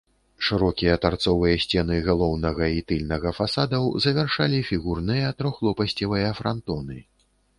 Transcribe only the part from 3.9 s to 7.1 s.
завяршалі фігурныя трохлопасцевыя франтоны.